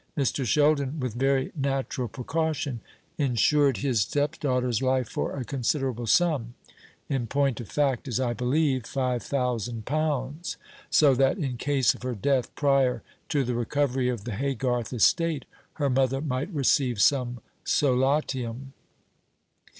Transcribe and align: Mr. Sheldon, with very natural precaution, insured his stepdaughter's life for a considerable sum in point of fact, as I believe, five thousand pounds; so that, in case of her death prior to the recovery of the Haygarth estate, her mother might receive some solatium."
Mr. 0.17 0.43
Sheldon, 0.43 0.99
with 0.99 1.13
very 1.13 1.51
natural 1.55 2.07
precaution, 2.07 2.81
insured 3.19 3.77
his 3.77 4.01
stepdaughter's 4.01 4.81
life 4.81 5.07
for 5.07 5.37
a 5.37 5.45
considerable 5.45 6.07
sum 6.07 6.55
in 7.07 7.27
point 7.27 7.59
of 7.59 7.69
fact, 7.69 8.07
as 8.07 8.19
I 8.19 8.33
believe, 8.33 8.87
five 8.87 9.21
thousand 9.21 9.85
pounds; 9.85 10.57
so 10.89 11.13
that, 11.13 11.37
in 11.37 11.55
case 11.55 11.93
of 11.93 12.01
her 12.01 12.15
death 12.15 12.49
prior 12.55 13.03
to 13.29 13.43
the 13.43 13.53
recovery 13.53 14.09
of 14.09 14.23
the 14.23 14.31
Haygarth 14.31 14.91
estate, 14.91 15.45
her 15.73 15.87
mother 15.91 16.19
might 16.19 16.49
receive 16.51 16.99
some 16.99 17.39
solatium." 17.63 18.73